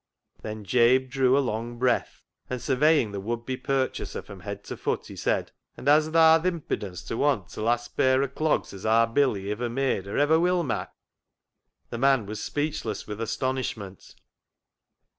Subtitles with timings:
[0.41, 4.75] "Then Jabe drew a long breath, and, surveying the would be purchaser from head to
[4.75, 8.73] foot, he said —"An' has tha th' impidence to want t' last pair o' clogs
[8.73, 10.91] as aar Billy iver made or iver will mak'?"
[11.91, 14.15] The man was speechless with astonishment.